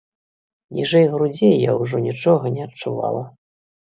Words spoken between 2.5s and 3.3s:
не адчувала.